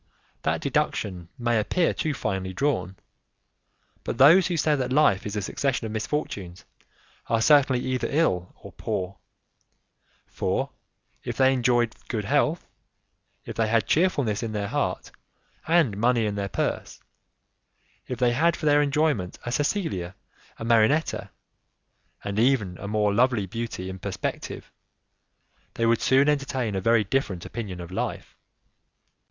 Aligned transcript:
That 0.41 0.61
deduction 0.61 1.29
may 1.37 1.59
appear 1.59 1.93
too 1.93 2.15
finely 2.15 2.53
drawn. 2.53 2.95
But 4.03 4.17
those 4.17 4.47
who 4.47 4.57
say 4.57 4.75
that 4.75 4.91
life 4.91 5.27
is 5.27 5.35
a 5.35 5.43
succession 5.43 5.85
of 5.85 5.91
misfortunes 5.91 6.65
are 7.27 7.39
certainly 7.39 7.81
either 7.81 8.07
ill 8.09 8.51
or 8.61 8.71
poor; 8.71 9.19
for, 10.25 10.71
if 11.23 11.37
they 11.37 11.53
enjoyed 11.53 11.93
good 12.07 12.25
health, 12.25 12.67
if 13.45 13.55
they 13.55 13.67
had 13.67 13.85
cheerfulness 13.85 14.41
in 14.41 14.53
their 14.53 14.69
heart 14.69 15.11
and 15.67 15.95
money 15.97 16.25
in 16.25 16.33
their 16.33 16.49
purse, 16.49 16.99
if 18.07 18.17
they 18.17 18.31
had 18.31 18.57
for 18.57 18.65
their 18.65 18.81
enjoyment 18.81 19.37
a 19.45 19.51
Cecilia, 19.51 20.15
a 20.57 20.65
Marinetta, 20.65 21.29
and 22.23 22.39
even 22.39 22.75
a 22.79 22.87
more 22.87 23.13
lovely 23.13 23.45
beauty 23.45 23.87
in 23.87 23.99
perspective, 23.99 24.71
they 25.75 25.85
would 25.85 26.01
soon 26.01 26.27
entertain 26.27 26.73
a 26.73 26.81
very 26.81 27.03
different 27.03 27.45
opinion 27.45 27.79
of 27.79 27.91
life! 27.91 28.35